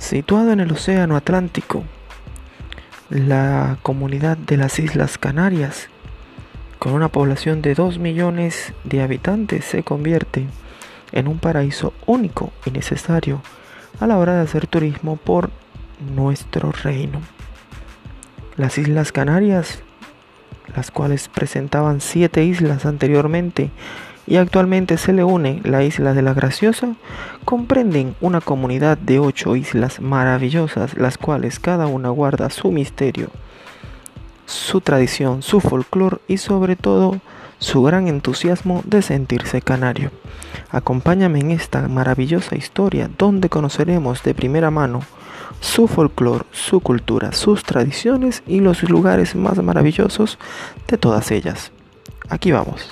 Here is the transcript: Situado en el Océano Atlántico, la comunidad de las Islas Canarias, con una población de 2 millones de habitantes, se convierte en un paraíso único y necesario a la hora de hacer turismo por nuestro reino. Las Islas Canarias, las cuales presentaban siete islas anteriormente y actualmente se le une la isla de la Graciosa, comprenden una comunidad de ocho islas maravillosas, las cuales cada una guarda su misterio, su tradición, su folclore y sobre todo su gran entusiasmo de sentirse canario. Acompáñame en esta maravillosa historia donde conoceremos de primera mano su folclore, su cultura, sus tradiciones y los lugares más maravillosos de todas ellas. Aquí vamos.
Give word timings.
Situado 0.00 0.50
en 0.50 0.60
el 0.60 0.72
Océano 0.72 1.14
Atlántico, 1.14 1.84
la 3.10 3.76
comunidad 3.82 4.38
de 4.38 4.56
las 4.56 4.78
Islas 4.78 5.18
Canarias, 5.18 5.88
con 6.78 6.94
una 6.94 7.08
población 7.08 7.60
de 7.60 7.74
2 7.74 7.98
millones 7.98 8.72
de 8.82 9.02
habitantes, 9.02 9.66
se 9.66 9.82
convierte 9.84 10.46
en 11.12 11.28
un 11.28 11.38
paraíso 11.38 11.92
único 12.06 12.50
y 12.64 12.70
necesario 12.70 13.42
a 14.00 14.06
la 14.06 14.16
hora 14.16 14.36
de 14.36 14.40
hacer 14.40 14.66
turismo 14.66 15.16
por 15.16 15.50
nuestro 16.16 16.72
reino. 16.72 17.20
Las 18.56 18.78
Islas 18.78 19.12
Canarias, 19.12 19.82
las 20.74 20.90
cuales 20.90 21.28
presentaban 21.28 22.00
siete 22.00 22.44
islas 22.44 22.86
anteriormente 22.86 23.70
y 24.26 24.36
actualmente 24.36 24.96
se 24.96 25.12
le 25.12 25.24
une 25.24 25.60
la 25.64 25.82
isla 25.82 26.14
de 26.14 26.22
la 26.22 26.34
Graciosa, 26.34 26.94
comprenden 27.44 28.14
una 28.20 28.40
comunidad 28.40 28.96
de 28.96 29.18
ocho 29.18 29.56
islas 29.56 30.00
maravillosas, 30.00 30.96
las 30.96 31.18
cuales 31.18 31.58
cada 31.58 31.88
una 31.88 32.10
guarda 32.10 32.48
su 32.50 32.70
misterio, 32.70 33.30
su 34.50 34.80
tradición, 34.80 35.42
su 35.42 35.60
folclore 35.60 36.18
y 36.28 36.38
sobre 36.38 36.76
todo 36.76 37.20
su 37.58 37.82
gran 37.82 38.08
entusiasmo 38.08 38.82
de 38.84 39.02
sentirse 39.02 39.62
canario. 39.62 40.10
Acompáñame 40.70 41.40
en 41.40 41.50
esta 41.50 41.86
maravillosa 41.88 42.56
historia 42.56 43.10
donde 43.18 43.48
conoceremos 43.48 44.22
de 44.22 44.34
primera 44.34 44.70
mano 44.70 45.02
su 45.60 45.88
folclore, 45.88 46.44
su 46.52 46.80
cultura, 46.80 47.32
sus 47.32 47.64
tradiciones 47.64 48.42
y 48.46 48.60
los 48.60 48.82
lugares 48.82 49.34
más 49.34 49.62
maravillosos 49.62 50.38
de 50.88 50.96
todas 50.96 51.30
ellas. 51.30 51.70
Aquí 52.28 52.50
vamos. 52.50 52.90